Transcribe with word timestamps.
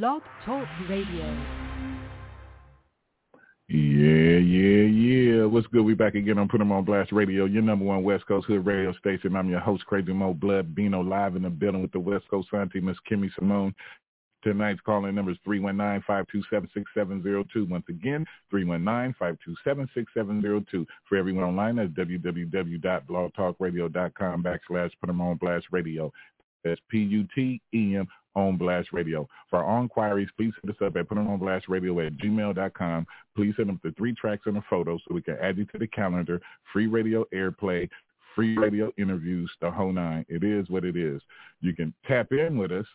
Blog 0.00 0.22
Talk 0.46 0.66
Radio. 0.88 1.36
Yeah, 3.68 4.38
yeah, 4.38 4.86
yeah. 4.86 5.44
What's 5.44 5.66
good? 5.66 5.84
We 5.84 5.92
back 5.92 6.14
again 6.14 6.38
on 6.38 6.48
Put 6.48 6.62
'em 6.62 6.72
on 6.72 6.86
Blast 6.86 7.12
Radio, 7.12 7.44
your 7.44 7.60
number 7.60 7.84
one 7.84 8.02
West 8.02 8.26
Coast 8.26 8.46
Hood 8.46 8.64
radio 8.64 8.94
station. 8.94 9.36
I'm 9.36 9.50
your 9.50 9.60
host, 9.60 9.84
Crazy 9.84 10.14
Mo 10.14 10.32
Blood 10.32 10.74
Bino, 10.74 11.02
live 11.02 11.36
in 11.36 11.42
the 11.42 11.50
building 11.50 11.82
with 11.82 11.92
the 11.92 12.00
West 12.00 12.26
Coast 12.30 12.48
Santi, 12.50 12.80
Miss 12.80 12.96
Kimmy 13.06 13.30
Simone. 13.34 13.74
Tonight's 14.42 14.80
calling 14.80 15.14
number 15.14 15.32
is 15.32 15.38
319-527-6702. 15.46 17.68
Once 17.68 17.84
again, 17.90 18.24
319-527-6702. 18.50 20.86
For 21.06 21.18
everyone 21.18 21.44
online, 21.44 21.76
that's 21.76 21.90
www.blogtalkradio.com 21.90 24.42
backslash 24.42 24.90
Put 25.00 25.10
'em 25.10 25.20
on 25.20 25.36
Blast 25.36 25.66
Radio. 25.70 26.10
That's 26.64 26.80
P-U-T-E-M 26.88 28.08
on 28.34 28.56
Blast 28.56 28.88
Radio. 28.92 29.28
For 29.50 29.64
all 29.64 29.82
inquiries, 29.82 30.28
please 30.36 30.52
hit 30.62 30.70
us 30.70 30.76
up 30.84 30.96
at 30.96 31.08
putonblast.radio 31.08 32.00
at 32.00 32.16
gmail.com. 32.16 33.06
Please 33.36 33.54
send 33.56 33.68
them 33.68 33.80
the 33.82 33.92
three 33.92 34.14
tracks 34.14 34.42
and 34.46 34.56
a 34.56 34.64
photo 34.68 34.98
so 34.98 35.14
we 35.14 35.22
can 35.22 35.36
add 35.40 35.58
you 35.58 35.64
to 35.66 35.78
the 35.78 35.86
calendar. 35.86 36.40
Free 36.72 36.86
radio 36.86 37.24
airplay, 37.34 37.88
free 38.34 38.56
radio 38.56 38.92
interviews, 38.98 39.50
the 39.60 39.70
whole 39.70 39.92
nine. 39.92 40.24
It 40.28 40.44
is 40.44 40.68
what 40.68 40.84
it 40.84 40.96
is. 40.96 41.20
You 41.60 41.74
can 41.74 41.92
tap 42.06 42.32
in 42.32 42.56
with 42.56 42.72
us 42.72 42.86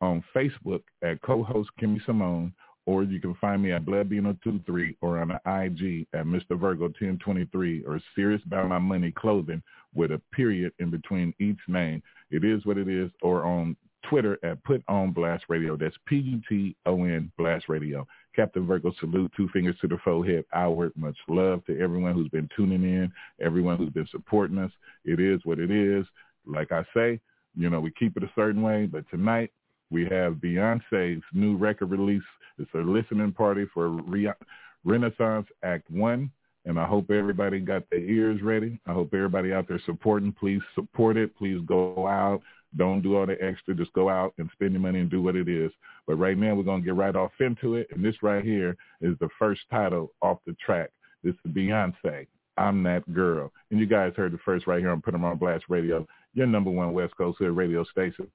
on 0.00 0.24
Facebook 0.34 0.82
at 1.02 1.20
co-host 1.22 1.70
Kimmy 1.80 2.04
Simone, 2.06 2.52
or 2.86 3.04
you 3.04 3.20
can 3.20 3.34
find 3.34 3.62
me 3.62 3.72
at 3.72 3.84
BloodBino23 3.84 4.96
or 5.00 5.18
on 5.18 5.28
the 5.28 5.34
IG 5.34 6.06
at 6.14 6.24
Mr. 6.24 6.58
Virgo 6.58 6.84
1023 6.84 7.84
or 7.84 8.00
Serious 8.14 8.42
About 8.46 8.68
My 8.68 8.78
Money 8.78 9.12
Clothing 9.12 9.62
with 9.94 10.12
a 10.12 10.20
period 10.32 10.72
in 10.78 10.90
between 10.90 11.34
each 11.38 11.58
name. 11.68 12.02
It 12.30 12.44
is 12.44 12.64
what 12.64 12.78
it 12.78 12.88
is, 12.88 13.10
or 13.22 13.44
on 13.44 13.76
Twitter 14.08 14.38
at 14.42 14.62
Put 14.64 14.82
On 14.88 15.12
Blast 15.12 15.44
Radio. 15.48 15.76
That's 15.76 15.96
P-U-T-O-N 16.06 17.32
Blast 17.36 17.68
Radio. 17.68 18.06
Captain 18.34 18.66
Virgo 18.66 18.92
salute, 19.00 19.32
two 19.36 19.48
fingers 19.48 19.76
to 19.80 19.88
the 19.88 19.98
forehead, 20.04 20.44
outward. 20.52 20.92
Much 20.96 21.16
love 21.28 21.64
to 21.66 21.78
everyone 21.80 22.14
who's 22.14 22.28
been 22.28 22.48
tuning 22.56 22.82
in, 22.82 23.12
everyone 23.40 23.76
who's 23.76 23.92
been 23.92 24.08
supporting 24.10 24.58
us. 24.58 24.70
It 25.04 25.20
is 25.20 25.40
what 25.44 25.58
it 25.58 25.70
is. 25.70 26.06
Like 26.46 26.72
I 26.72 26.84
say, 26.94 27.20
you 27.56 27.68
know, 27.70 27.80
we 27.80 27.90
keep 27.98 28.16
it 28.16 28.22
a 28.22 28.30
certain 28.34 28.62
way, 28.62 28.86
but 28.86 29.08
tonight 29.10 29.50
we 29.90 30.04
have 30.04 30.34
Beyonce's 30.34 31.22
new 31.32 31.56
record 31.56 31.90
release. 31.90 32.22
It's 32.58 32.70
a 32.74 32.78
listening 32.78 33.32
party 33.32 33.66
for 33.74 33.88
Re- 33.88 34.32
Renaissance 34.84 35.46
Act 35.62 35.90
1. 35.90 36.30
And 36.70 36.78
I 36.78 36.86
hope 36.86 37.10
everybody 37.10 37.58
got 37.58 37.82
their 37.90 37.98
ears 37.98 38.42
ready. 38.42 38.78
I 38.86 38.92
hope 38.92 39.12
everybody 39.12 39.52
out 39.52 39.66
there 39.66 39.80
supporting. 39.84 40.30
Please 40.30 40.60
support 40.76 41.16
it. 41.16 41.36
Please 41.36 41.60
go 41.66 42.06
out. 42.06 42.42
Don't 42.76 43.02
do 43.02 43.16
all 43.16 43.26
the 43.26 43.36
extra. 43.42 43.74
Just 43.74 43.92
go 43.92 44.08
out 44.08 44.34
and 44.38 44.48
spend 44.52 44.70
your 44.70 44.80
money 44.80 45.00
and 45.00 45.10
do 45.10 45.20
what 45.20 45.34
it 45.34 45.48
is. 45.48 45.72
But 46.06 46.14
right 46.14 46.38
now 46.38 46.54
we're 46.54 46.62
going 46.62 46.82
to 46.82 46.84
get 46.84 46.94
right 46.94 47.16
off 47.16 47.32
into 47.40 47.74
it. 47.74 47.88
And 47.90 48.04
this 48.04 48.22
right 48.22 48.44
here 48.44 48.76
is 49.00 49.16
the 49.18 49.28
first 49.36 49.62
title 49.68 50.12
off 50.22 50.38
the 50.46 50.54
track. 50.64 50.90
This 51.24 51.34
is 51.44 51.50
Beyonce. 51.50 52.28
I'm 52.56 52.84
that 52.84 53.12
girl. 53.12 53.50
And 53.72 53.80
you 53.80 53.86
guys 53.86 54.12
heard 54.16 54.30
the 54.30 54.38
first 54.38 54.68
right 54.68 54.78
here 54.78 54.90
on 54.90 55.02
Put 55.02 55.14
'em 55.14 55.24
on 55.24 55.38
Blast 55.38 55.64
Radio, 55.68 56.06
your 56.34 56.46
number 56.46 56.70
one 56.70 56.92
West 56.92 57.16
Coast 57.16 57.40
radio 57.40 57.82
station. 57.82 58.30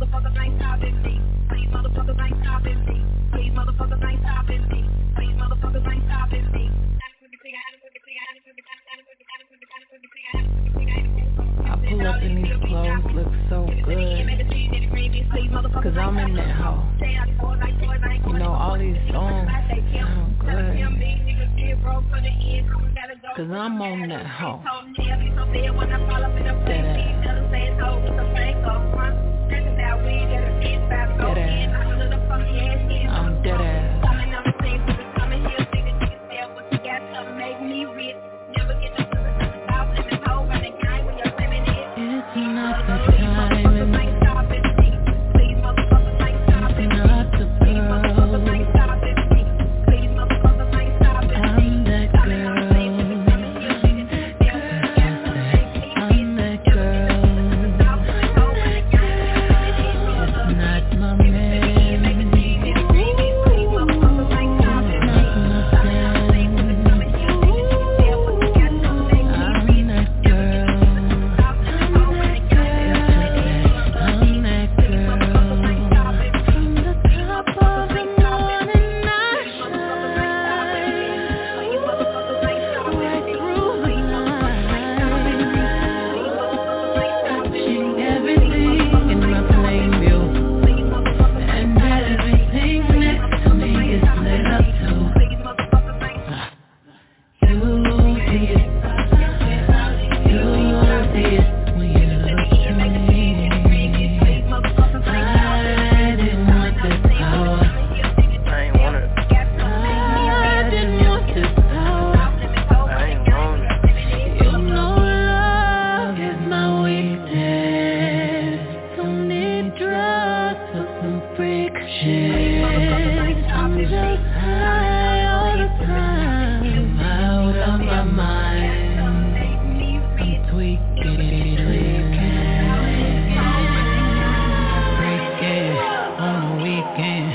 Please, 0.00 0.08
please, 0.08 0.16
motherfucker, 0.16 0.32
please 0.32 0.56
stop 0.60 0.80
it, 0.80 0.92
please, 1.02 1.20
please, 1.50 1.68
motherfucker, 1.68 2.16
please 2.16 2.40
stop 2.40 2.64
it, 2.66 2.80
please, 2.88 3.04
please, 3.30 3.52
motherfucker, 3.52 4.00
please 4.00 4.20
stop 4.24 4.48
it, 4.48 4.60
please, 4.72 4.88
please, 5.14 5.34
motherfucker, 5.36 5.84
please 5.84 6.02
stop 6.06 6.32
it, 6.32 6.44
please. 6.52 6.72
I 11.62 11.76
pull 11.88 12.06
up 12.06 12.22
in 12.22 12.42
these 12.42 12.56
clothes, 12.64 13.04
look 13.14 13.28
so 13.50 13.66
good. 13.84 14.26
Cause 15.82 15.96
I'm 15.96 16.18
in 16.18 16.36
that 16.36 16.50
hoe. 16.56 16.82
You 18.26 18.38
know, 18.38 18.52
all 18.52 18.78
these 18.78 18.96
songs 19.12 19.48
sound 19.92 20.38
good. 20.38 20.80
Cause 23.36 23.50
I'm 23.50 23.82
on 23.82 24.08
that 24.08 24.26
hoe. 24.26 24.60
I'm 33.08 33.42
dead 33.42 33.60
ass. 33.60 33.89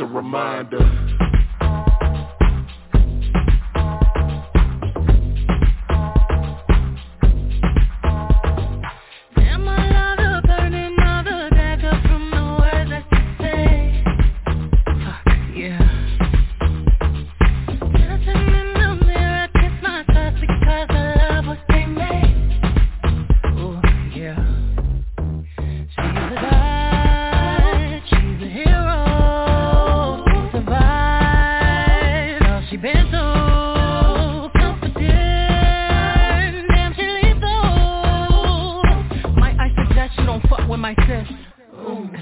A 0.00 0.04
reminder. 0.04 1.35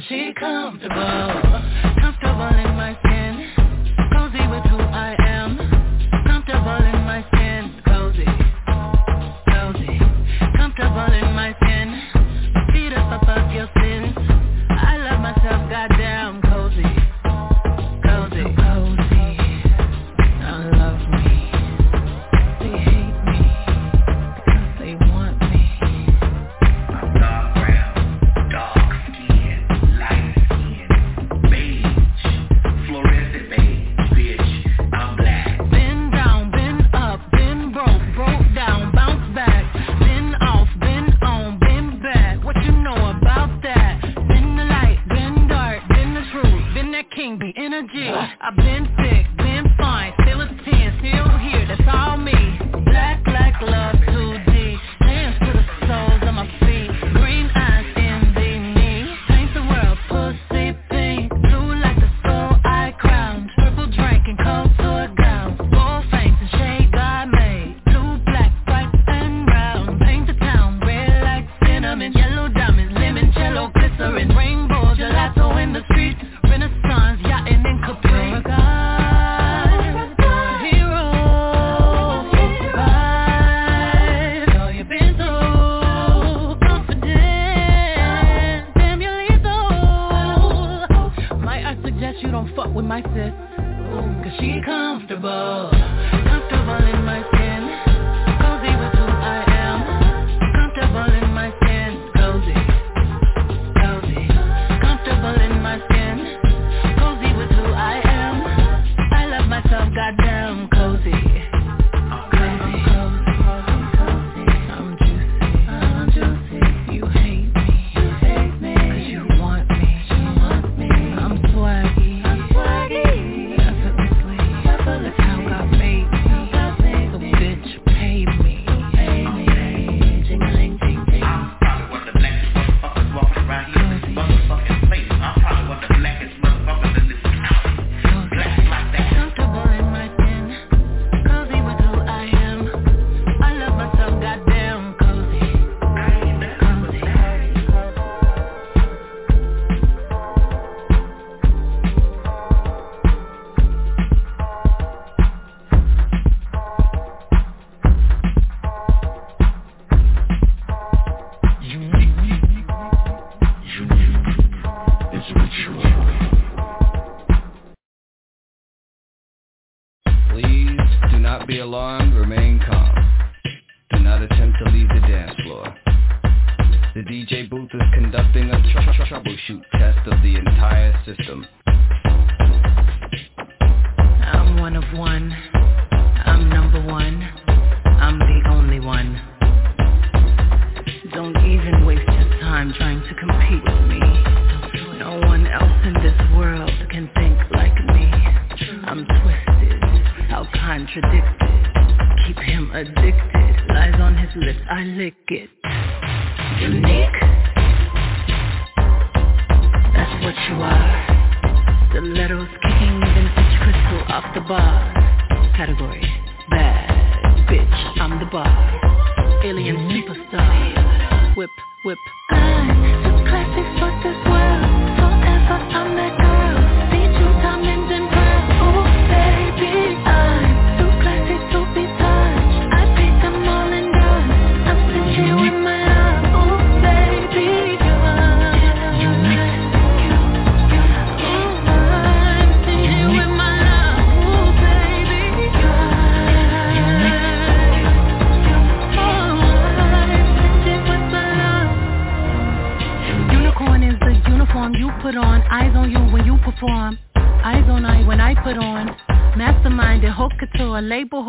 she 0.09 0.33
comfortable. 0.39 1.44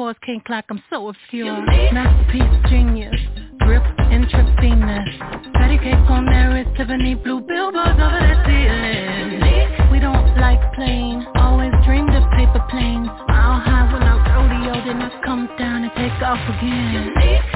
pause 0.06 0.16
can't 0.24 0.46
clock, 0.46 0.66
I'm 0.70 0.84
so 0.90 1.08
obscure. 1.08 1.66
Masterpiece 1.92 2.70
genius, 2.70 3.16
grip 3.58 3.82
intravenous. 4.14 5.10
Patty 5.58 5.78
cake 5.82 6.06
on 6.14 6.26
there 6.26 6.62
is 6.62 6.68
Tiffany 6.78 7.16
blue 7.16 7.42
billboards 7.42 7.98
over 7.98 8.22
the 8.22 8.38
ceiling. 8.46 9.90
We 9.90 9.98
don't 9.98 10.38
like 10.38 10.62
plain, 10.76 11.26
always 11.42 11.74
dreamed 11.86 12.14
of 12.14 12.22
paper 12.38 12.62
planes. 12.70 13.10
Mile 13.34 13.58
high 13.66 13.90
I 13.90 14.14
rodeo, 14.30 14.74
then 14.86 15.02
I 15.02 15.10
come 15.26 15.50
down 15.58 15.90
and 15.90 15.94
take 15.98 16.22
off 16.22 16.38
again. 16.54 17.10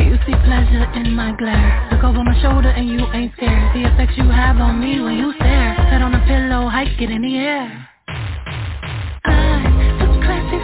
You 0.09 0.17
see 0.25 0.33
pleasure 0.41 0.89
in 0.97 1.13
my 1.13 1.35
glare. 1.37 1.89
Look 1.91 2.03
over 2.03 2.23
my 2.23 2.33
shoulder 2.41 2.69
and 2.69 2.89
you 2.89 3.05
ain't 3.13 3.31
scared. 3.37 3.75
The 3.77 3.93
effects 3.93 4.17
you 4.17 4.25
have 4.25 4.57
on 4.57 4.79
me 4.81 4.99
when 4.99 5.17
you 5.17 5.33
stare. 5.37 5.73
Head 5.93 6.01
on 6.01 6.15
a 6.15 6.25
pillow, 6.25 6.67
hike 6.67 6.97
it 6.99 7.11
in 7.11 7.21
the 7.21 7.37
air. 7.37 7.89
I, 9.25 9.61
the 10.01 10.07
classic 10.25 10.63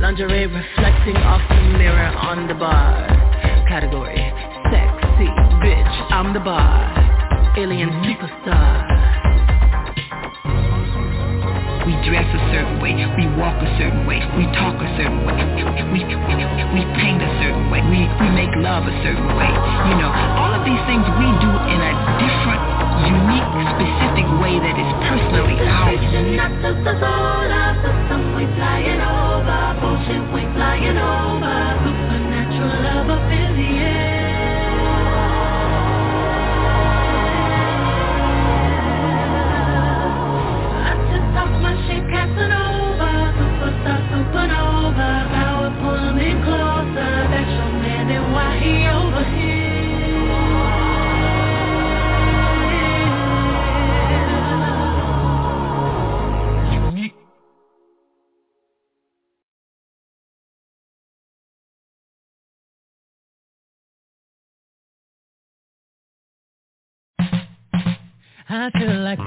Lingerie 0.00 0.46
reflecting 0.46 1.16
off 1.20 1.42
the 1.50 1.60
mirror 1.76 2.10
on 2.22 2.48
the 2.48 2.54
bar. 2.54 3.04
Category, 3.68 4.16
sexy 4.72 5.28
bitch, 5.60 5.94
I'm 6.08 6.32
the 6.32 6.40
bar. 6.40 6.88
Alien 7.58 7.90
superstar. 8.06 8.88
We 11.84 11.92
dress 12.08 12.24
a 12.24 12.40
certain 12.54 12.80
way. 12.80 12.96
We 13.20 13.26
walk 13.36 13.58
a 13.60 13.70
certain 13.76 14.06
way. 14.06 14.22
We 14.38 14.48
talk 14.56 14.80
a 14.80 14.88
certain 14.96 15.26
way. 15.28 15.36
We, 15.92 16.00
we, 16.00 16.06
we 16.06 16.82
paint 16.96 17.20
a 17.20 17.32
certain 17.44 17.68
way. 17.68 17.84
We, 17.84 18.06
we 18.22 18.28
make 18.32 18.54
love 18.64 18.88
a 18.88 18.94
certain 19.04 19.28
way. 19.36 19.52
You 19.92 19.96
know, 20.00 20.08
all 20.40 20.56
of 20.56 20.62
these 20.64 20.80
things 20.86 21.04
we 21.04 21.28
do 21.42 21.50
in 21.52 21.80
a 21.84 21.92
different, 22.22 22.62
unique, 23.12 23.50
specific 23.76 24.28
way 24.40 24.56
that 24.62 24.76
is 24.78 24.90
personally 25.04 25.58
ours 25.68 25.98
flying 28.58 29.00
on. 29.00 29.17
I 68.50 68.70
feel 68.70 69.00
like. 69.00 69.18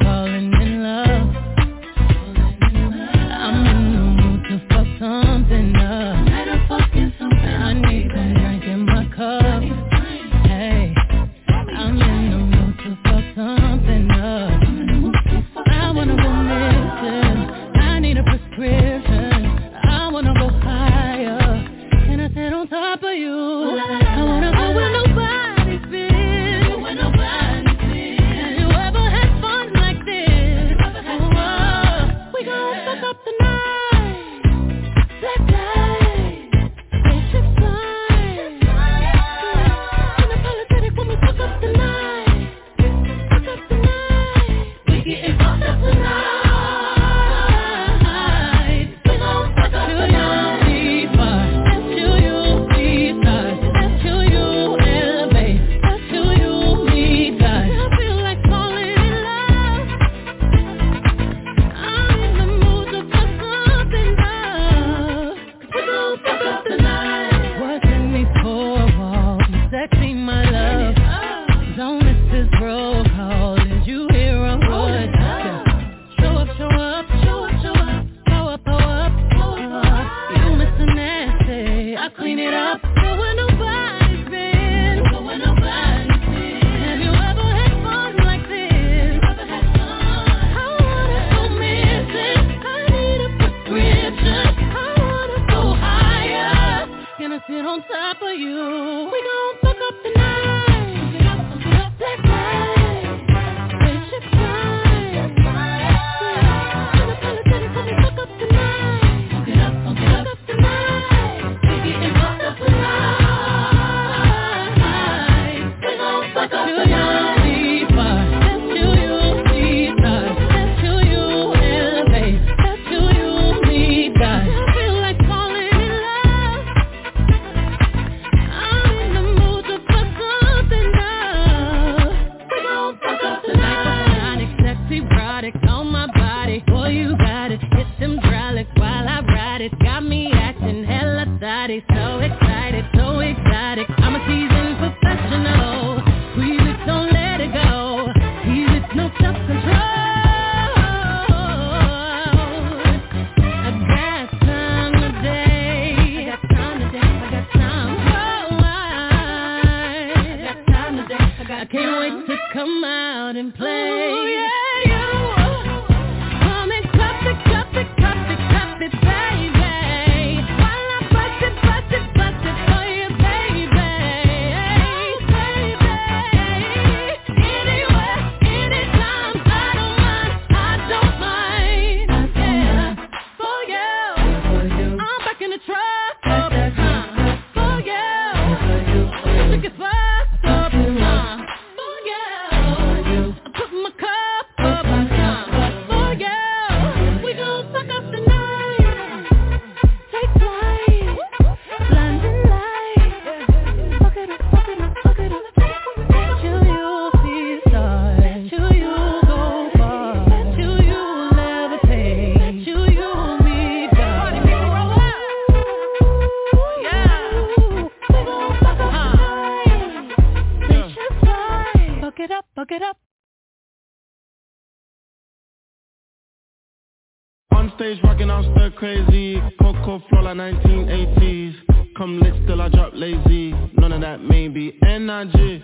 Stage 227.81 227.99
rocking, 228.03 228.29
I'm 228.29 228.43
stir 228.53 228.69
crazy. 228.77 229.41
Coco 229.59 230.03
flow 230.07 230.21
like 230.21 230.37
1980s. 230.37 231.55
Come 231.97 232.19
lit 232.19 232.33
still 232.43 232.61
I 232.61 232.69
drop 232.69 232.91
lazy. 232.93 233.53
None 233.75 233.91
of 233.91 234.01
that 234.01 234.21
maybe. 234.21 234.77
Energy, 234.87 235.63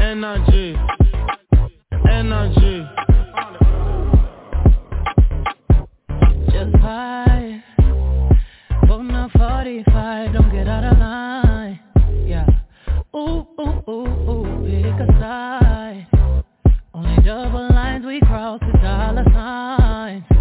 energy, 0.00 0.76
energy. 2.08 2.86
Just 6.52 6.72
five, 6.80 7.60
pulling 8.86 9.10
a 9.10 9.28
45, 9.36 10.32
don't 10.34 10.52
get 10.52 10.68
out 10.68 10.84
of 10.84 10.98
line. 10.98 11.80
Yeah. 12.26 12.46
Ooh, 13.12 13.44
ooh, 13.58 13.90
ooh, 13.90 14.30
ooh, 14.30 14.64
pick 14.64 15.00
a 15.00 15.06
side. 15.18 16.06
Only 16.94 17.24
double 17.24 17.68
lines 17.70 18.06
we 18.06 18.20
cross 18.20 18.60
the 18.60 18.78
dollar 18.78 19.24
signs. 19.32 20.35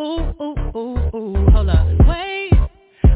Ooh, 0.00 0.34
ooh, 0.40 0.54
ooh, 0.76 1.16
ooh, 1.16 1.50
hold 1.50 1.68
up. 1.68 1.86
Wait, 2.06 2.52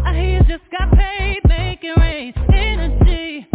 I 0.05 0.15
hear 0.15 0.31
you 0.31 0.41
just 0.41 0.71
got 0.71 0.93
paid, 0.93 1.41
making 1.49 1.95
rain. 1.99 2.33
Energy. 2.53 3.47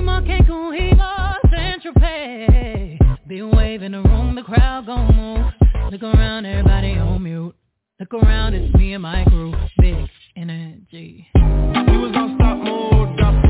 More 0.00 0.22
Cancun, 0.22 0.78
he 0.78 0.94
more 0.94 1.36
Central 1.50 1.92
Pay. 1.94 2.98
Been 3.26 3.50
waving 3.54 3.92
the 3.92 4.00
room, 4.00 4.34
the 4.36 4.42
crowd 4.42 4.86
gon' 4.86 5.14
move. 5.14 5.92
Look 5.92 6.02
around, 6.02 6.46
everybody 6.46 6.94
on 6.94 7.22
mute. 7.22 7.54
Look 8.00 8.14
around, 8.14 8.54
it's 8.54 8.74
me 8.74 8.94
and 8.94 9.02
my 9.02 9.24
crew. 9.24 9.52
Big 9.78 10.08
energy. 10.36 11.26
We 11.34 11.98
was 11.98 12.14
on 12.16 12.36
stop 12.36 12.58
mode, 12.58 13.18
got 13.18 13.42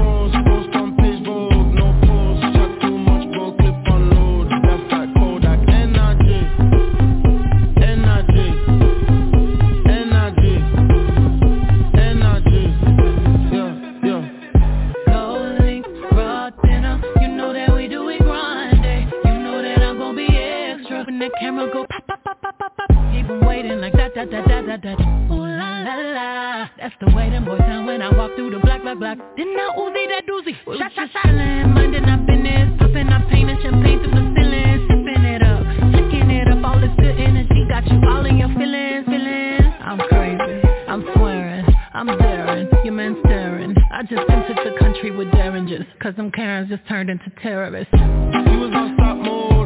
waiting 24.19 24.33
like 24.33 24.47
that, 24.47 24.49
that, 24.49 24.67
that, 24.67 24.83
that, 24.83 24.83
that, 24.83 24.99
that. 24.99 25.33
Ooh 25.33 25.47
la 25.47 25.85
la 25.85 25.97
la. 26.13 26.69
That's 26.79 26.95
the 27.01 27.15
way 27.15 27.31
them 27.31 27.45
boys 27.45 27.59
sound 27.59 27.87
when 27.87 28.03
I 28.03 28.17
walk 28.17 28.35
through 28.37 28.51
the 28.51 28.59
black, 28.59 28.83
black, 28.83 28.99
black. 28.99 29.19
Then 29.37 29.49
I 29.49 29.75
Uzi 29.79 30.09
that 30.09 30.25
doozy. 30.27 30.55
Shot, 30.79 30.93
shot, 30.95 31.09
shot. 31.13 31.27
Minding 31.27 32.05
up 32.05 32.29
in 32.29 32.43
this, 32.43 32.69
popping 32.79 33.09
up 33.09 33.29
painting 33.29 33.59
champagne 33.63 34.01
through 34.01 34.15
the 34.15 34.25
ceiling, 34.35 34.87
sipping 34.89 35.25
it 35.25 35.43
up, 35.43 35.63
flicking 35.93 36.31
it 36.31 36.49
up. 36.49 36.65
All 36.65 36.81
this 36.81 36.91
good 36.99 37.19
energy 37.19 37.67
got 37.69 37.87
you 37.87 38.01
all 38.09 38.25
in 38.27 38.39
your 38.39 38.49
feelings, 38.55 39.07
feelings. 39.07 39.75
I'm 39.81 39.99
crazy. 40.09 40.67
I'm 40.89 41.05
swearing. 41.15 41.67
I'm 41.95 42.07
daring. 42.19 42.69
Your 42.85 42.95
man 42.95 43.17
staring. 43.25 43.75
I 43.93 44.03
just 44.03 44.29
entered 44.31 44.59
the 44.65 44.79
country 44.79 45.11
with 45.11 45.31
derringers. 45.33 45.87
Cause 46.01 46.15
them 46.17 46.31
Karens 46.31 46.69
just 46.69 46.87
turned 46.89 47.11
into 47.11 47.31
terrorists. 47.43 47.93
We 47.93 48.57
was 48.57 48.73
on 48.75 48.95
stop 48.95 49.17
mode, 49.17 49.58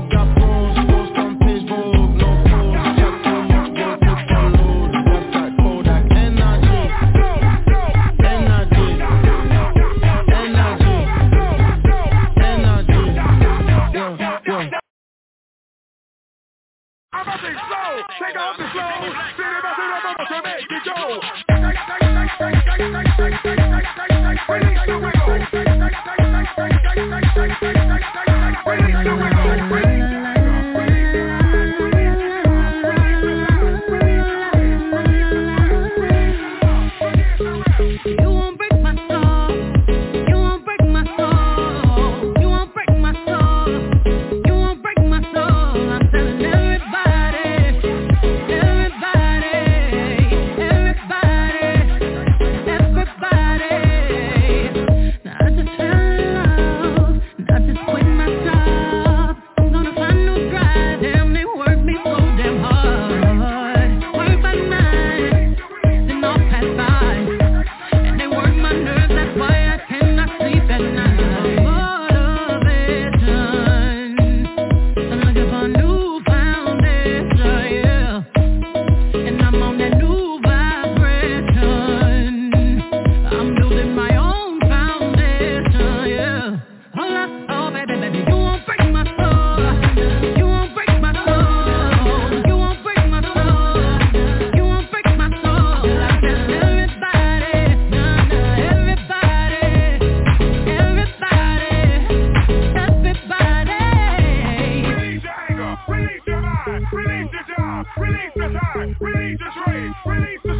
Release 109.22 109.38
the 109.38 110.58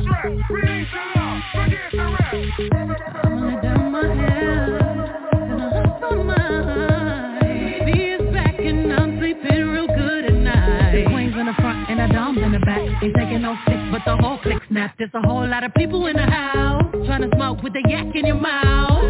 to 2.30 3.60
down 3.60 3.90
my 3.90 4.06
head, 4.14 4.68
and 5.50 5.62
I 5.62 5.66
my 6.22 6.38
is 7.88 8.22
back 8.32 8.54
and 8.60 8.92
I'm 8.92 9.18
sleeping 9.18 9.66
real 9.66 9.88
good 9.88 10.26
at 10.26 10.34
night. 10.34 10.92
The 10.92 11.10
queen's 11.10 11.34
in 11.34 11.46
the 11.46 11.54
front 11.54 11.90
and 11.90 11.98
the 11.98 12.06
in 12.38 12.52
the 12.52 12.60
back. 12.60 13.00
Taking 13.00 13.42
no 13.42 13.56
but 13.90 14.02
the 14.06 14.16
whole 14.16 14.38
snapped. 14.68 14.98
There's 14.98 15.10
a 15.14 15.26
whole 15.26 15.44
lot 15.48 15.64
of 15.64 15.74
people 15.74 16.06
in 16.06 16.14
the 16.14 16.22
house 16.22 16.84
trying 17.06 17.22
to 17.22 17.30
smoke 17.34 17.62
with 17.64 17.72
yak 17.88 18.14
in 18.14 18.26
your 18.26 18.36
mouth. 18.36 19.02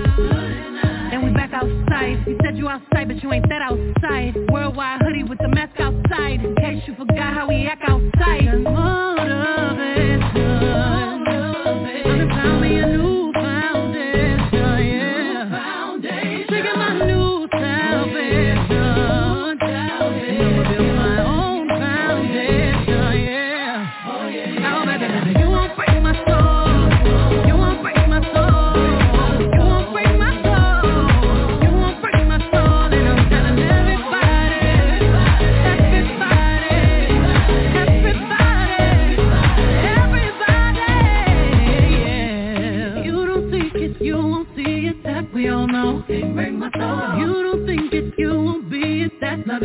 And 1.13 1.23
we 1.23 1.31
back 1.31 1.53
outside. 1.53 2.25
You 2.27 2.39
said 2.43 2.57
you 2.57 2.71
outside, 2.71 3.09
but 3.09 3.23
you 3.23 3.31
ain't 3.31 3.47
that 3.51 3.61
outside. 3.61 4.35
Worldwide 4.51 5.03
hoodie 5.03 5.25
with 5.25 5.39
the 5.39 5.49
mask 5.49 5.79
outside. 5.79 6.43
In 6.43 6.57
case 6.57 6.83
you 6.87 6.95
forgot 6.95 7.35
how 7.35 7.49
we 7.49 7.67
act 7.67 7.83
outside. 7.87 8.49
Oh. 8.67 9.22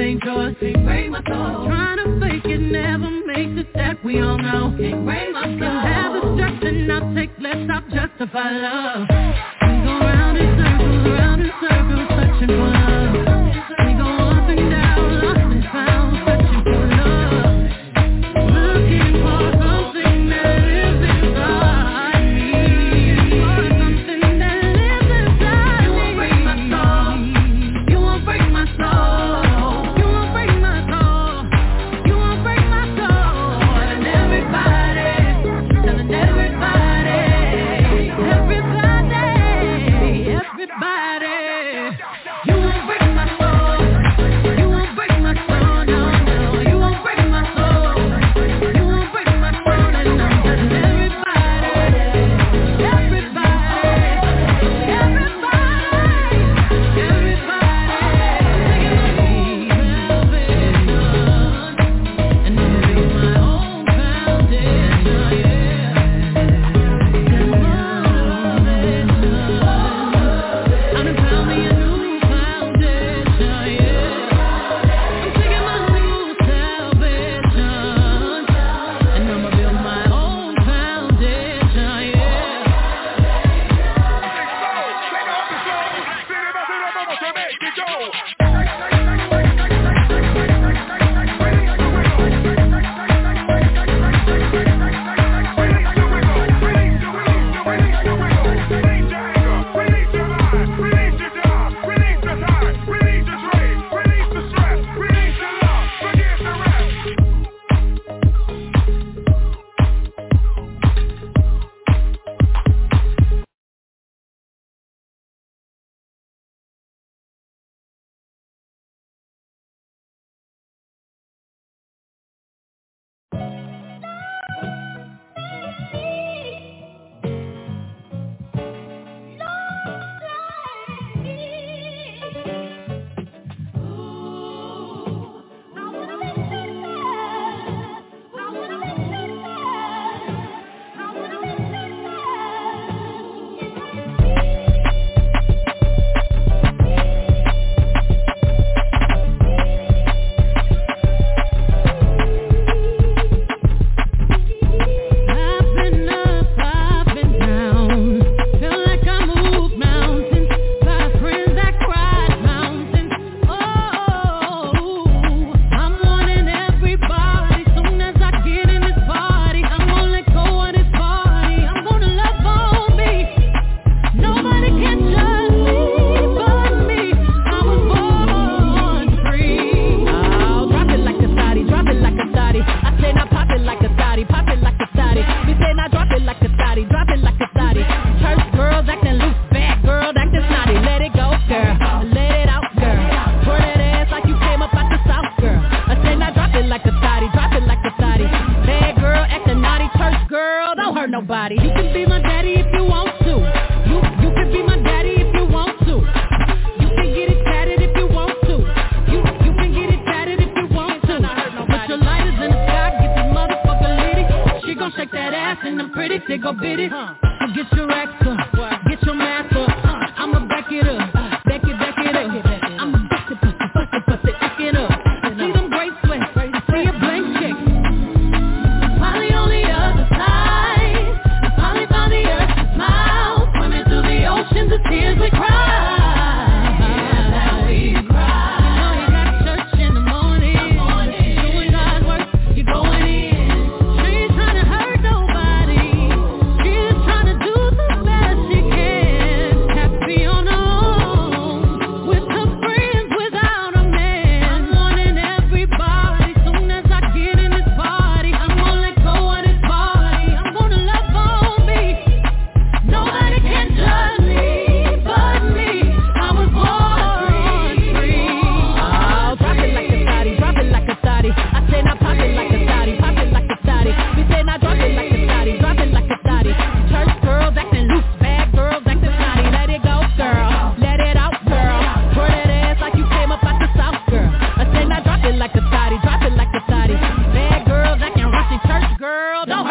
Can't 0.08 0.86
break 0.86 1.10
my 1.10 1.22
soul. 1.28 1.68
Trying 1.68 1.98
to 1.98 2.20
fake 2.22 2.46
it 2.46 2.60
never 2.60 3.10
makes 3.26 3.60
it 3.60 3.74
That 3.74 4.02
we 4.06 4.22
all 4.22 4.38
know. 4.38 4.74
Can't 4.80 5.04
break 5.04 5.34
my 5.34 5.44
soul. 5.44 5.60
Can 5.60 5.62
have 5.62 6.16
a 6.16 6.36
stress 6.36 6.64
and 6.64 6.92
I'll 6.94 7.14
take 7.14 7.32
less 7.40 7.70
I'll 7.70 8.08
justify 8.08 8.52
love. 8.52 9.57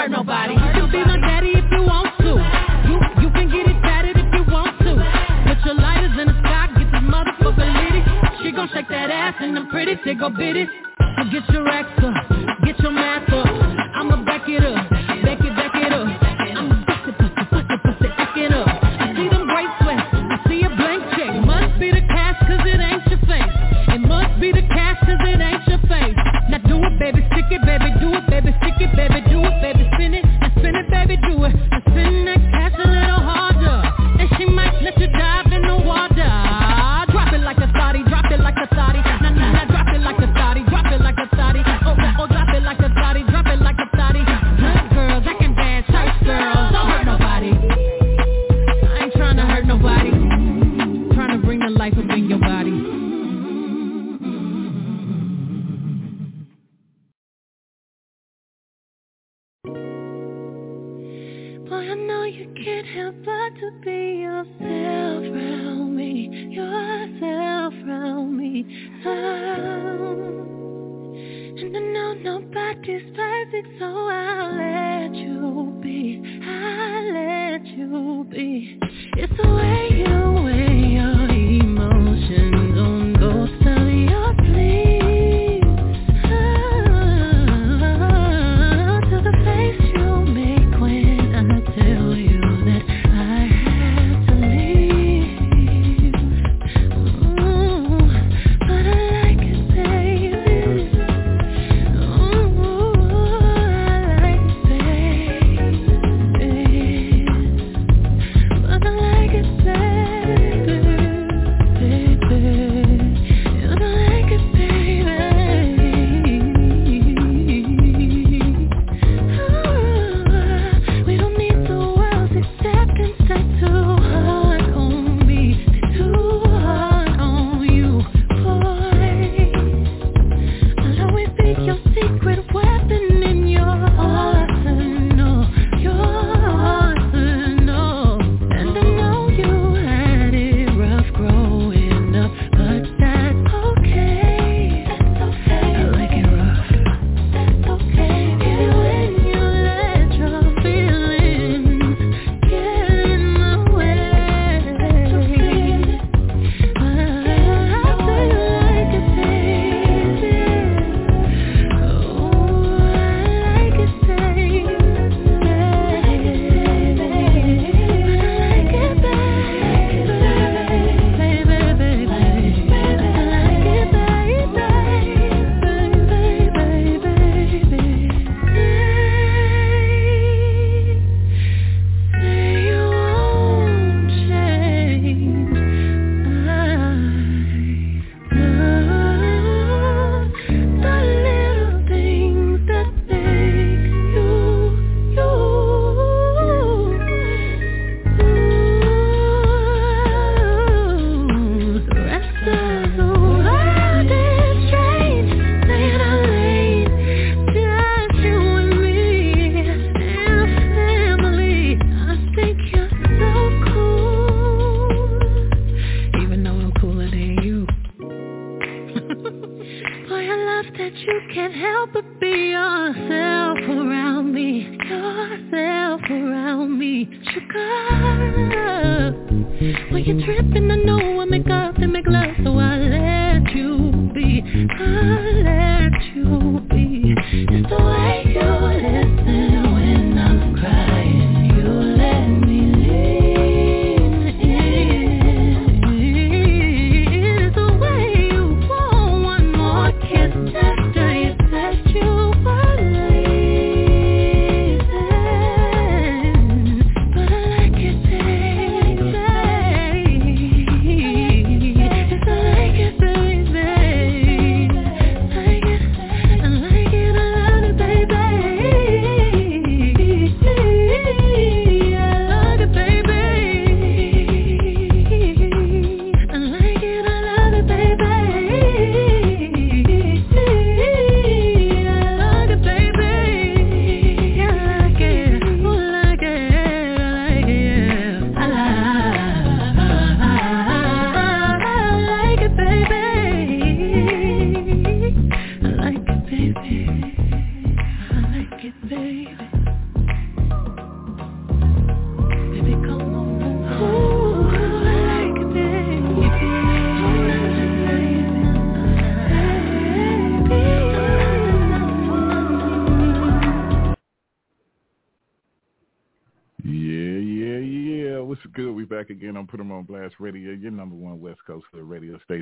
hurt 0.07 0.13
nobody. 0.13 0.66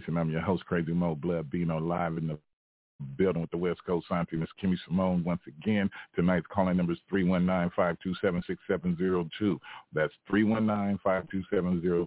Radio. 0.07 0.21
I'm 0.21 0.31
your 0.31 0.41
host, 0.41 0.65
Crazy 0.67 0.93
Mo 0.93 1.15
Blood, 1.15 1.51
being 1.51 1.71
on 1.71 1.89
live 1.89 2.17
in 2.17 2.27
the 2.29 2.39
building 3.19 3.43
with 3.43 3.51
the 3.51 3.57
West 3.57 3.81
Coast 3.85 4.07
Scientist, 4.09 4.39
Miss 4.39 4.49
Kimmy 4.63 4.77
Simone 4.87 5.25
once 5.25 5.41
again. 5.47 5.91
Tonight's 6.15 6.47
calling 6.49 6.77
number 6.77 6.93
is 6.93 7.01
319-527-6702. 7.13 9.59
That's 9.93 10.13
319-527-6702. 10.31 12.07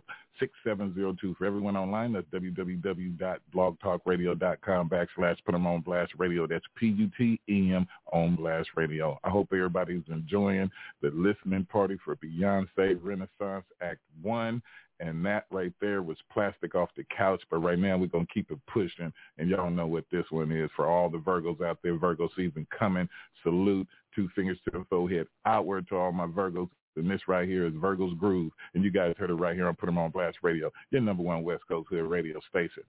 For 1.38 1.46
everyone 1.46 1.76
online, 1.76 2.14
that's 2.14 2.28
www.blogtalkradio.com 2.28 4.90
backslash 4.90 5.44
put 5.46 5.56
'em 5.56 5.68
on 5.68 5.82
blast 5.82 6.14
radio. 6.18 6.48
That's 6.48 6.66
P-U-T-E-M 6.76 7.86
on 8.14 8.36
blast 8.36 8.70
radio. 8.76 9.20
I 9.24 9.30
hope 9.30 9.52
everybody's 9.52 10.08
enjoying 10.08 10.72
the 11.02 11.10
listening 11.12 11.66
party 11.66 11.98
for 11.98 12.16
Beyonce 12.16 12.98
Renaissance 13.02 13.66
Act 13.82 14.00
1 14.22 14.64
and 15.00 15.26
that 15.26 15.46
right 15.52 15.74
there 15.80 16.02
was 16.02 16.18
plastic 16.32 16.76
off 16.76 16.90
the 16.96 17.06
couch. 17.16 17.42
But 17.50 17.58
right 17.60 17.80
now 17.80 17.98
we're 17.98 18.08
gonna 18.08 18.26
keep 18.34 18.52
it 18.52 18.60
pushing, 18.68 19.12
and 19.38 19.50
y'all 19.50 19.70
know 19.70 19.88
what 19.88 20.06
this 20.12 20.26
one 20.30 20.52
is 20.52 20.70
for 20.76 20.88
all 20.88 21.10
the 21.10 21.20
Virgos 21.20 21.62
out 21.62 21.80
there. 21.84 21.98
Virgo 21.98 22.30
season 22.36 22.68
coming. 22.78 23.10
Salute. 23.44 23.88
Two 24.16 24.28
fingers 24.36 24.58
to 24.66 24.72
the 24.72 24.86
forehead. 24.90 25.28
Outward 25.46 25.88
to 25.90 25.96
all 25.96 26.12
my 26.12 26.26
Virgos. 26.26 26.70
And 26.96 27.10
this 27.10 27.28
right 27.28 27.48
here 27.48 27.68
is 27.68 27.74
Virgo's 27.76 28.16
Groove, 28.16 28.52
and 28.74 28.84
you 28.84 28.90
guys 28.90 29.14
heard 29.18 29.30
it 29.30 29.36
right 29.36 29.56
here 29.56 29.70
I 29.70 29.72
Put 29.72 29.88
'em 29.88 30.00
on 30.00 30.10
Blast 30.10 30.40
Radio, 30.42 30.72
your 30.90 31.02
number 31.02 31.22
one 31.22 31.44
West 31.44 31.68
Coast 31.68 31.90
Hood 31.90 32.10
radio 32.10 32.40
station. 32.50 32.84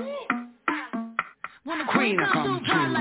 When 1.65 1.79
the 1.79 1.85
queen 1.93 2.19
comes 2.33 2.67
through, 2.67 2.94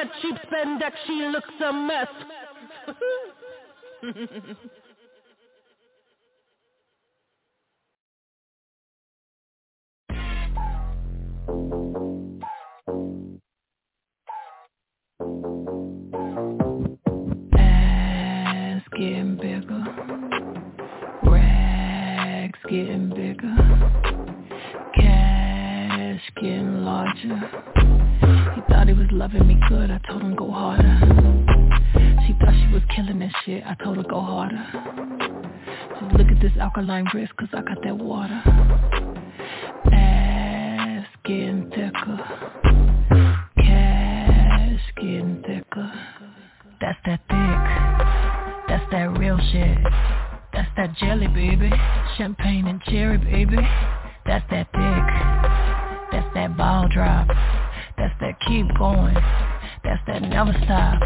that 0.00 0.10
cheap 0.22 0.36
spandex 0.50 0.92
She 1.06 1.28
looks 1.30 1.48
a 1.60 1.72
mess 1.72 2.08
Ass 17.58 18.82
getting 18.92 19.36
bigger. 19.36 19.84
Rags 21.24 22.58
getting 22.68 23.10
bigger. 23.10 23.56
Cash 24.94 26.22
getting 26.36 26.84
larger. 26.84 28.09
He 28.20 28.60
thought 28.68 28.86
he 28.86 28.94
was 28.94 29.08
loving 29.10 29.46
me 29.46 29.58
good, 29.68 29.90
I 29.90 29.98
told 30.08 30.22
him 30.22 30.36
go 30.36 30.50
harder. 30.50 30.98
She 32.26 32.34
thought 32.34 32.54
she 32.54 32.72
was 32.72 32.82
killing 32.94 33.18
this 33.18 33.32
shit, 33.44 33.62
I 33.64 33.74
told 33.82 33.96
her 33.96 34.02
go 34.02 34.20
harder. 34.20 34.66
Look 36.16 36.28
at 36.28 36.40
this 36.40 36.52
alkaline 36.58 37.06
wrist, 37.14 37.32
cause 37.36 37.48
I 37.52 37.62
got 37.62 37.82
that 37.82 37.96
water. 37.96 38.42
Ass 39.92 41.06
getting 41.24 41.70
thicker. 41.70 42.18
Cash 43.56 44.80
getting 44.96 45.42
thicker. 45.46 45.92
That's 46.80 46.98
that 47.06 47.20
thick. 47.28 48.68
That's 48.68 48.90
that 48.92 49.18
real 49.18 49.38
shit. 49.52 49.78
That's 50.52 50.70
that 50.76 50.96
jelly, 50.96 51.28
baby. 51.28 51.70
Champagne 52.16 52.66
and 52.66 52.80
cherry, 52.82 53.18
baby. 53.18 53.56
That's 54.26 54.44
that 54.50 54.68
thick. 54.72 56.10
That's 56.12 56.34
that 56.34 56.56
ball 56.56 56.88
drop. 56.88 57.28
That's 58.00 58.14
that 58.20 58.40
keep 58.48 58.66
going. 58.78 59.12
That's 59.84 60.00
that 60.06 60.22
never 60.22 60.52
stop. 60.64 61.00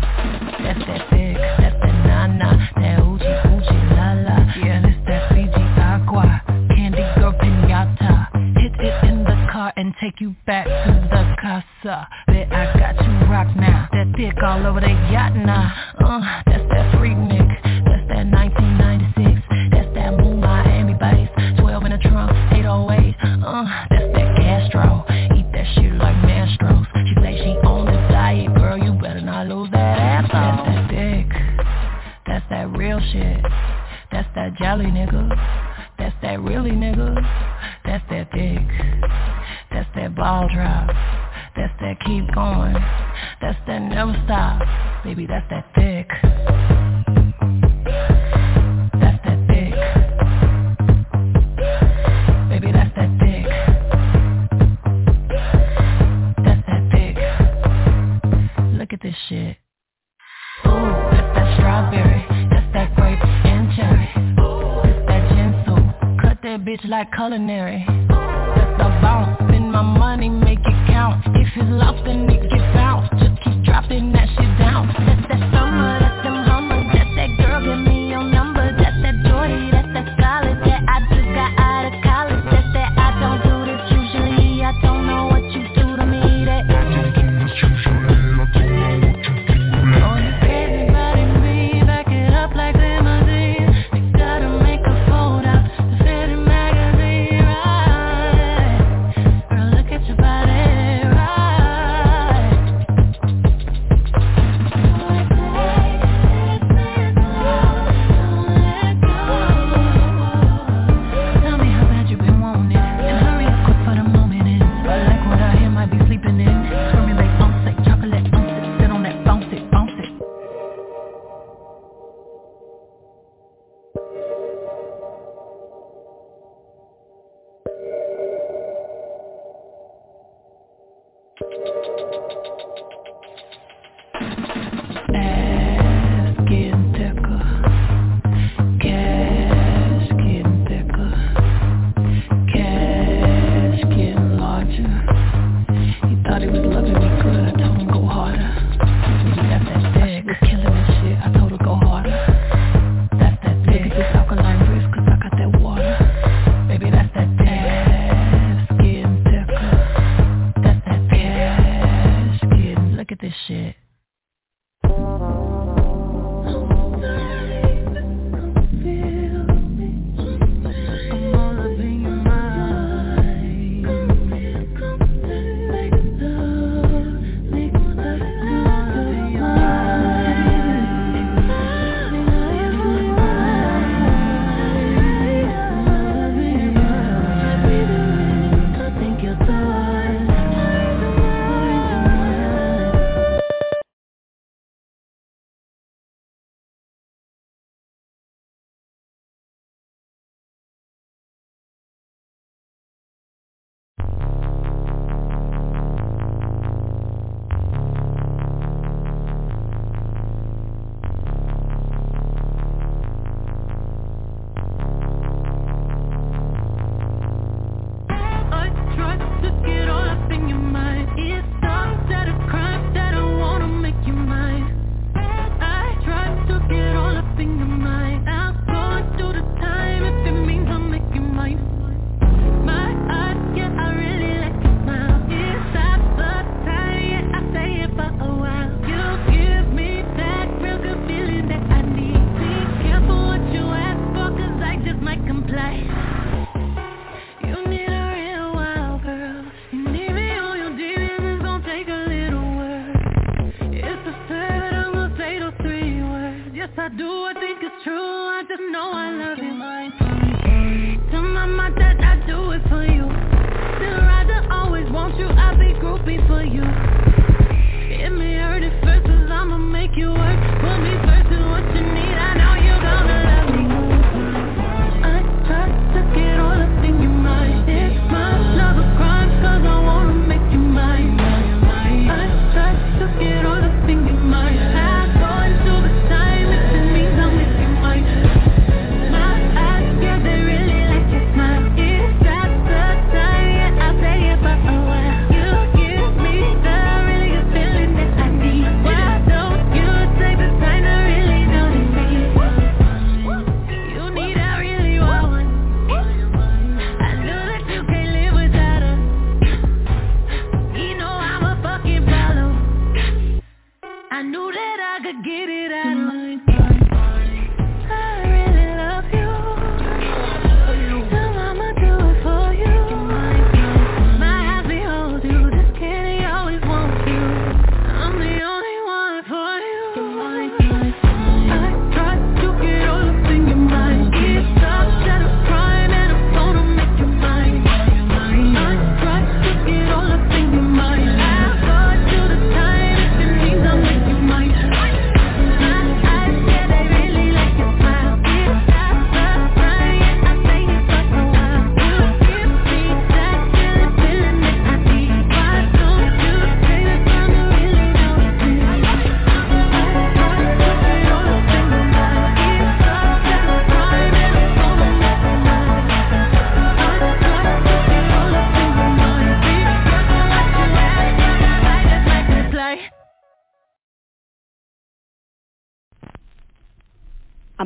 That's 0.63 0.79
that 0.79 1.11
thick. 1.11 1.37
That's 1.59 1.75
that 1.83 2.07
na-na. 2.07 2.51
That 2.77 3.01
oochie 3.03 3.43
oochie 3.51 3.97
la 3.99 4.15
la. 4.23 4.39
Yeah, 4.63 4.81
this 4.81 4.95
that 5.09 5.29
Fiji 5.31 5.65
agua. 5.75 6.41
Candy 6.71 7.03
girl 7.19 7.33
pinata. 7.33 8.31
Hit 8.63 8.79
it 8.79 9.05
in 9.11 9.25
the 9.25 9.49
car 9.51 9.73
and 9.77 9.93
take 10.01 10.21
you 10.21 10.37
back 10.47 10.67
to 10.67 10.93
the 11.11 11.35
casa. 11.43 12.07
Bet 12.29 12.53
I 12.53 12.73
got 12.79 12.95
you 13.05 13.27
rock 13.27 13.49
now. 13.57 13.89
That 13.91 14.13
dick 14.17 14.41
all 14.41 14.65
over 14.65 14.79
the 14.79 14.95
yacht 15.11 15.35
now. 15.35 15.75
Uh, 15.99 16.21
that's 16.47 16.63
that 16.71 16.95
Freaknik. 16.95 17.51
That's 17.91 18.07
that 18.07 18.27
1996. 18.31 19.43
That's 19.73 19.95
that 19.97 20.17
Moon 20.17 20.39
Miami 20.39 20.95
bass. 20.95 21.29
12 21.59 21.85
in 21.87 21.91
the 21.91 21.99
trunk, 21.99 22.31
808. 22.55 23.17
Uh, 23.43 23.65
that's 23.91 24.13
that 24.15 24.37
Castro. 24.37 25.05
That's 30.35 30.67
that 30.67 30.89
dick. 30.91 31.29
That's 32.27 32.45
that 32.51 32.77
real 32.77 32.99
shit. 33.13 33.41
That's 34.11 34.29
that 34.35 34.57
jelly 34.59 34.87
nigga. 34.87 35.29
That's 35.97 36.15
that 36.23 36.41
really 36.41 36.73
nigga. 36.73 37.15
That's 37.85 38.05
that 38.11 38.33
dick. 38.33 38.67
That's 39.71 39.89
that 39.95 40.17
ball 40.17 40.49
drop. 40.53 40.89
That's 41.55 41.73
that 41.81 42.01
keep 42.01 42.35
going. 42.35 42.75
That's 43.41 43.59
that 43.69 43.79
never 43.79 44.21
stop. 44.25 44.61
Baby, 45.05 45.27
that's 45.27 45.49
that 45.51 45.67
thick. 45.77 46.34
Like 66.89 67.13
culinary. 67.13 67.85
That's 67.89 68.79
the 68.79 68.89
bounce. 69.01 69.39
Spend 69.49 69.73
my 69.73 69.83
money, 69.83 70.29
make 70.29 70.59
it 70.59 70.87
count. 70.87 71.25
If 71.35 71.49
it's 71.57 71.71
lost, 71.71 72.05
then 72.05 72.29
it 72.29 72.54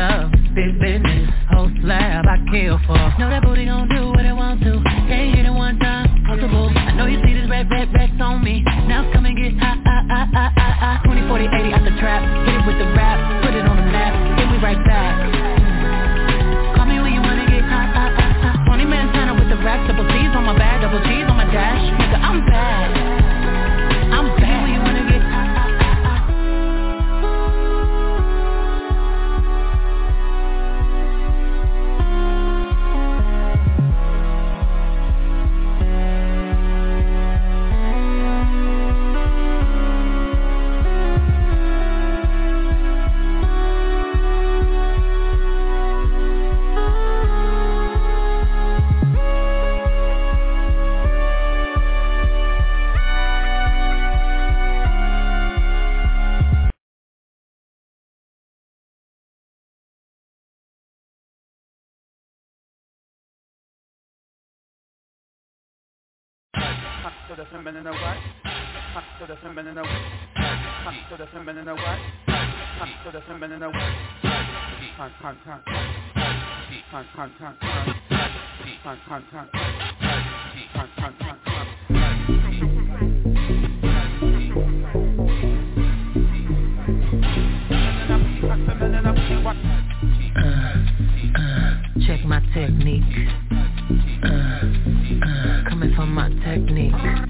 love, 0.00 0.32
big 0.56 0.80
business, 0.80 1.28
whole 1.52 1.68
slab 1.84 2.24
I 2.24 2.40
kill 2.48 2.80
for. 2.88 2.96
Know 3.20 3.28
that 3.28 3.44
booty 3.44 3.68
gon' 3.68 3.84
do 3.92 4.08
what 4.16 4.24
it 4.24 4.32
want 4.32 4.64
to. 4.64 4.80
Can't 5.12 5.36
hit 5.36 5.44
it 5.44 5.52
one 5.52 5.76
time, 5.78 6.24
possible. 6.24 6.72
I 6.72 6.96
know 6.96 7.04
you 7.04 7.20
see 7.20 7.36
this 7.36 7.48
red, 7.52 7.68
red, 7.68 7.92
red 7.92 8.16
on 8.16 8.40
me. 8.40 8.64
Now 8.88 9.04
come 9.12 9.28
and 9.28 9.36
get 9.36 9.52
high, 9.60 9.76
high, 9.84 10.04
high, 10.08 10.28
high, 10.32 10.52
high, 10.56 10.96
high. 10.96 11.04
20, 11.04 11.28
40, 11.28 11.44
80 11.52 11.76
out 11.76 11.84
the 11.84 11.94
trap. 12.00 12.22
Hit 12.48 12.54
it 12.56 12.64
with 12.64 12.78
the 12.80 12.88
rap, 12.96 13.18
put 13.44 13.52
it 13.52 13.64
on 13.68 13.76
the 13.76 13.88
map. 13.92 14.12
Then 14.40 14.46
we 14.48 14.56
right 14.64 14.80
back. 14.88 15.12
Call 16.80 16.86
me 16.88 16.96
when 16.96 17.12
you 17.12 17.20
wanna 17.20 17.44
get 17.44 17.60
high, 17.60 17.92
high, 17.92 18.12
high, 18.16 18.56
high. 18.56 18.72
20 18.72 18.84
man 18.88 19.04
with 19.36 19.52
the 19.52 19.60
rap, 19.60 19.84
double 19.84 20.08
C's 20.08 20.32
on 20.32 20.48
my 20.48 20.56
back, 20.56 20.80
double 20.80 21.04
G's 21.04 21.28
on 21.28 21.36
my 21.36 21.44
dash. 21.52 21.84
Nigga, 22.00 22.18
I'm 22.24 22.40
back. 22.48 22.99
The 67.40 67.46
feminine 67.46 67.84
what? 67.84 67.96
Come 68.92 69.04
to 69.18 69.26
the 69.26 69.36
feminine 69.36 69.74
what? 69.74 69.86
Come 70.84 70.96
to 71.10 71.16
the 71.16 71.26
feminine 71.32 71.64
what? 71.64 71.98
Come 72.78 72.92
to 73.04 73.10
the 73.12 73.20
feminine 73.22 73.62
what? 73.62 73.72
Come, 74.98 75.12
come, 75.22 75.38
come. 75.44 75.62
Check 92.06 92.24
my 92.26 92.40
technique. 92.52 93.02
Uh, 94.22 94.28
uh, 94.28 95.70
coming 95.70 95.94
from 95.94 96.12
my 96.12 96.28
technique. 96.44 97.29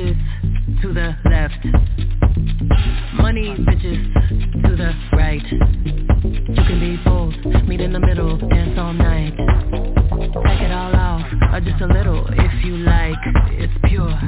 Bitches 0.00 0.82
to 0.82 0.92
the 0.92 1.16
left. 1.28 1.64
Money 3.14 3.56
bitches 3.58 4.12
to 4.62 4.76
the 4.76 4.92
right. 5.16 5.42
You 5.50 6.54
can 6.54 6.80
be 6.80 6.96
bold, 7.04 7.34
meet 7.68 7.80
in 7.80 7.92
the 7.92 8.00
middle, 8.00 8.36
dance 8.36 8.78
all 8.78 8.92
night. 8.92 9.34
Take 9.36 10.62
it 10.62 10.72
all 10.72 10.94
off, 10.94 11.26
or 11.52 11.60
just 11.60 11.80
a 11.82 11.86
little 11.86 12.26
if 12.28 12.64
you 12.64 12.78
like. 12.78 13.18
It's 13.52 13.72
pure. 13.84 14.18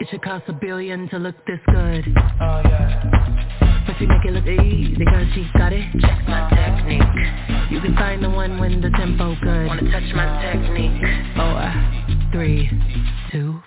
It 0.00 0.08
should 0.10 0.22
cost 0.22 0.44
a 0.48 0.52
billion 0.52 1.08
to 1.10 1.18
look 1.18 1.36
this 1.46 1.60
good. 1.66 2.04
Oh 2.40 2.60
yeah. 2.64 3.84
But 3.86 3.96
she 3.98 4.06
make 4.06 4.24
it 4.24 4.32
look 4.32 4.46
easy 4.46 5.04
cause 5.04 5.26
she 5.34 5.46
got 5.56 5.72
it. 5.72 5.84
Check 6.00 6.28
my 6.28 6.48
technique. 6.50 7.70
You 7.70 7.80
can 7.80 7.94
find 7.96 8.22
the 8.22 8.30
one 8.30 8.58
when 8.58 8.80
the 8.80 8.90
tempo 8.90 9.34
good. 9.42 9.66
Wanna 9.66 9.90
touch 9.90 10.14
my 10.14 10.40
technique. 10.42 11.02
Four, 11.36 12.30
three, 12.32 12.70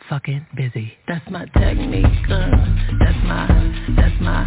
fucking 0.10 0.46
busy. 0.56 0.94
That's 1.08 1.30
my 1.30 1.46
technique. 1.58 2.06
Uh, 2.30 2.50
that's 3.00 3.18
my, 3.26 3.48
that's 3.96 4.22
my, 4.22 4.44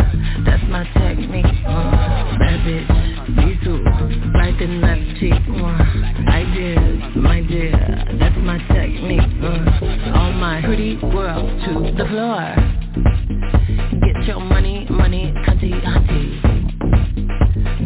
that's 0.47 0.63
my 0.69 0.85
technique. 0.95 1.45
Uh, 1.67 2.39
bad 2.39 2.61
bitch, 2.67 2.89
me 3.37 3.59
too. 3.63 3.83
Right 4.35 4.61
and 4.61 4.81
left 4.81 5.21
cheek. 5.21 5.33
Uh, 5.33 6.31
ideas, 6.31 7.17
my 7.17 7.43
dear. 7.43 7.73
That's 8.19 8.37
my 8.39 8.59
technique. 8.69 9.21
Uh, 9.43 10.17
all 10.17 10.33
my 10.33 10.63
pretty 10.65 10.97
girls 10.97 11.65
to 11.65 11.93
the 11.97 12.07
floor. 12.09 12.55
Get 14.01 14.27
your 14.27 14.41
money, 14.41 14.87
money, 14.91 15.35
cunty, 15.47 15.73
hunty. 15.85 16.41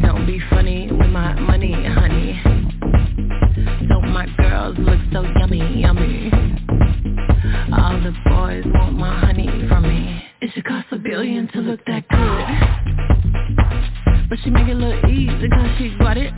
Don't 0.03 0.27
be 0.27 0.41
funny 0.51 0.89
with 0.91 1.11
my 1.11 1.35
money, 1.41 1.73
honey. 1.73 2.41
Don't 3.89 4.13
my 4.13 4.27
girls 4.37 4.77
look 4.79 5.01
so 5.13 5.23
yummy, 5.39 5.81
yummy. 5.81 6.24
The 8.05 8.13
boys 8.27 8.65
want 8.67 8.99
my 8.99 9.19
honey 9.19 9.49
from 9.67 9.85
me. 9.85 10.23
It 10.43 10.51
should 10.53 10.67
cost 10.67 10.89
a 10.91 10.99
billion 10.99 11.49
to 11.53 11.61
look 11.61 11.81
that 11.87 12.07
good. 12.07 12.45
But 14.29 14.39
she 14.45 14.51
make 14.51 14.69
it 14.69 14.75
look 14.75 15.03
easy 15.09 15.49
cause 15.49 15.71
she 15.79 15.97
got 15.99 16.19
it. 16.19 16.35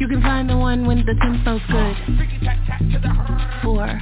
You 0.00 0.08
can 0.08 0.20
find 0.22 0.50
the 0.50 0.56
one 0.56 0.86
when 0.86 1.06
the 1.06 1.14
tempo's 1.22 1.60
good. 1.70 1.96
Four, 3.62 4.00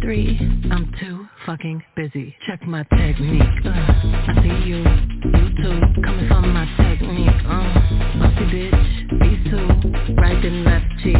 three, 0.00 0.38
I'm 0.70 0.94
too 0.98 1.26
fucking 1.44 1.82
busy. 1.94 2.34
Check 2.46 2.62
my 2.62 2.84
technique. 2.96 3.42
Uh, 3.66 3.68
I 3.68 4.34
see 4.42 4.66
you, 4.66 4.78
you 4.78 5.50
too, 5.62 5.80
coming 6.02 6.26
from 6.26 6.54
my 6.54 6.64
technique. 6.78 7.28
Uh, 7.44 7.74
bossy 8.18 8.46
bitch, 8.48 9.10
be 9.20 9.36
too, 9.50 9.68
right 10.14 10.42
and 10.42 10.64
left 10.64 10.86
cheek. 11.02 11.16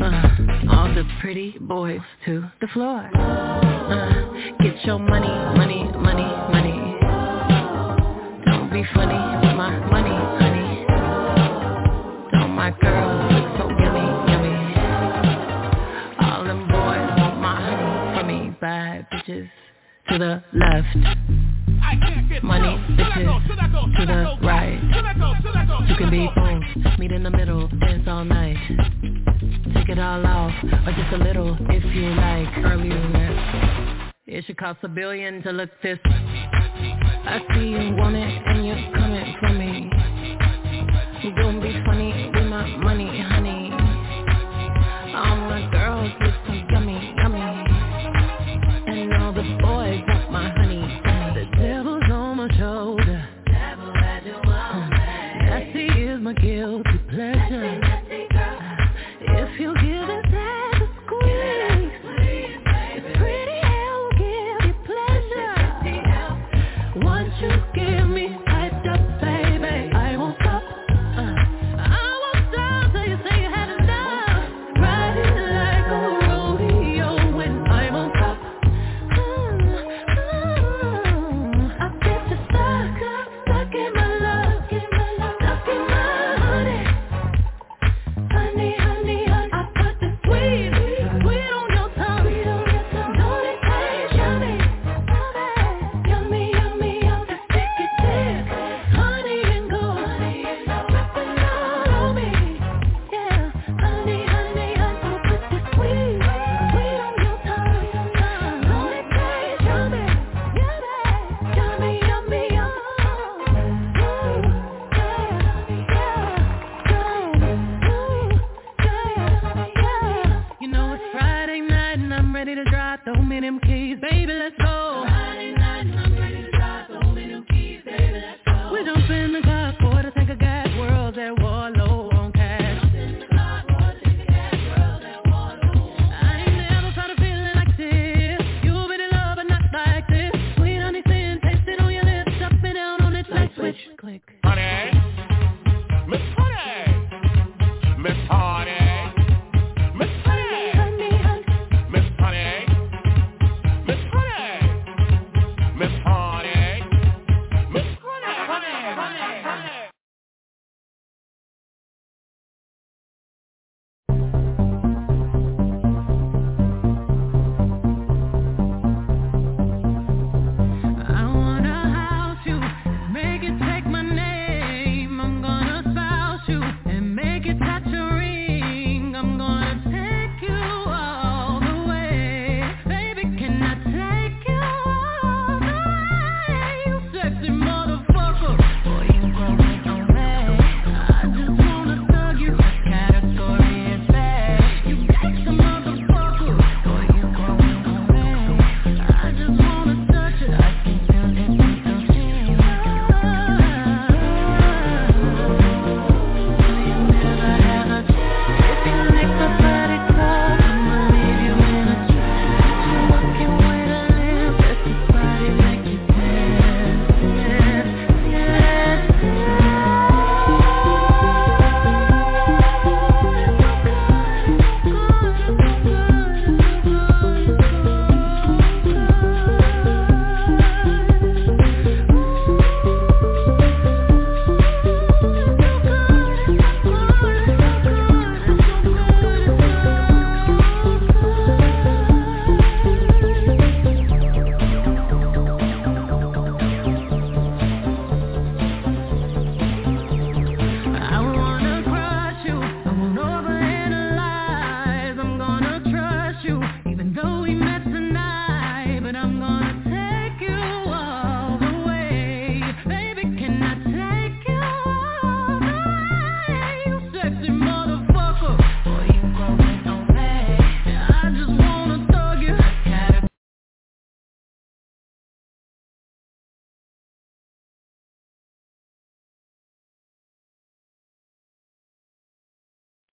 Uh, 0.00 0.28
all 0.70 0.88
the 0.94 1.04
pretty 1.20 1.56
boys 1.60 2.00
to 2.24 2.44
the 2.60 2.66
floor. 2.68 3.08
Uh, 3.14 4.32
get 4.60 4.84
your 4.84 4.98
money, 4.98 5.28
money, 5.56 5.84
money, 5.98 6.22
money. 6.52 6.96
Don't 8.46 8.70
be 8.72 8.84
funny 8.94 9.46
with 9.46 9.56
my 9.56 9.78
money, 9.90 10.16
honey. 10.40 10.86
Don't 12.32 12.50
my 12.50 12.70
girls 12.80 13.32
look 13.32 13.46
so 13.58 13.68
yummy, 13.68 14.06
yummy. 14.32 14.56
All 16.20 16.44
them 16.44 16.66
boys 16.68 17.10
want 17.18 17.40
my 17.40 17.56
honey 17.60 18.18
from 18.18 18.26
me. 18.28 18.56
Bad 18.60 19.06
bitches 19.12 19.48
to 20.08 20.18
the 20.18 20.42
left. 20.52 20.96
Money 22.42 22.76
bitches 22.96 23.48
to 23.96 24.06
the 24.06 24.38
right. 24.42 24.80
You 25.88 25.96
can 25.96 26.10
be 26.10 26.28
both, 26.34 26.98
meet 26.98 27.12
in 27.12 27.22
the 27.22 27.30
middle, 27.30 27.68
dance 27.68 28.08
all 28.08 28.24
night. 28.24 28.56
Take 29.74 29.88
it 29.88 29.98
all 29.98 30.26
off, 30.26 30.52
or 30.64 30.92
just 30.92 31.12
a 31.12 31.18
little 31.18 31.56
if 31.70 31.84
you 31.94 32.10
like. 32.14 32.48
Earlier 32.64 33.08
left. 33.10 34.14
It 34.26 34.44
should 34.46 34.56
cost 34.56 34.78
a 34.82 34.88
billion 34.88 35.42
to 35.42 35.50
look 35.50 35.70
this. 35.82 35.98
I 36.04 37.40
see 37.54 37.68
you 37.68 37.94
want 37.96 38.16
it 38.16 38.42
and 38.46 38.66
you're 38.66 38.92
coming 38.94 39.36
for 39.40 39.48
me. 39.50 39.90
You 41.22 41.34
gon' 41.36 41.60
be 41.60 41.81